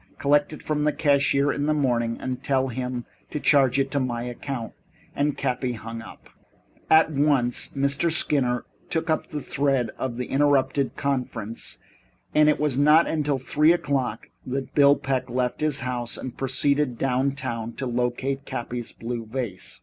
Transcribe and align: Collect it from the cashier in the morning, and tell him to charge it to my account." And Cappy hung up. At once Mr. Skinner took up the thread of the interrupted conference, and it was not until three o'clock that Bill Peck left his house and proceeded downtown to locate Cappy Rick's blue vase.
Collect 0.17 0.51
it 0.51 0.63
from 0.63 0.83
the 0.83 0.91
cashier 0.91 1.51
in 1.51 1.67
the 1.67 1.75
morning, 1.75 2.17
and 2.19 2.41
tell 2.41 2.69
him 2.69 3.05
to 3.29 3.39
charge 3.39 3.77
it 3.77 3.91
to 3.91 3.99
my 3.99 4.23
account." 4.23 4.73
And 5.15 5.37
Cappy 5.37 5.73
hung 5.73 6.01
up. 6.01 6.27
At 6.89 7.11
once 7.11 7.69
Mr. 7.75 8.11
Skinner 8.11 8.65
took 8.89 9.11
up 9.11 9.27
the 9.27 9.41
thread 9.43 9.91
of 9.99 10.17
the 10.17 10.25
interrupted 10.25 10.95
conference, 10.95 11.77
and 12.33 12.49
it 12.49 12.59
was 12.59 12.79
not 12.79 13.05
until 13.07 13.37
three 13.37 13.73
o'clock 13.73 14.31
that 14.43 14.73
Bill 14.73 14.95
Peck 14.95 15.29
left 15.29 15.61
his 15.61 15.81
house 15.81 16.17
and 16.17 16.35
proceeded 16.35 16.97
downtown 16.97 17.73
to 17.73 17.85
locate 17.85 18.43
Cappy 18.43 18.77
Rick's 18.77 18.93
blue 18.93 19.27
vase. 19.27 19.79